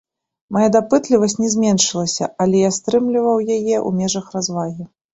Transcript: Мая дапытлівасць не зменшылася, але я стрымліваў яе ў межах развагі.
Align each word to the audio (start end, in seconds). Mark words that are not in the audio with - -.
Мая 0.55 0.69
дапытлівасць 0.75 1.37
не 1.43 1.51
зменшылася, 1.57 2.31
але 2.47 2.65
я 2.67 2.73
стрымліваў 2.81 3.47
яе 3.47 3.57
ў 3.57 3.89
межах 4.03 4.37
развагі. 4.39 4.93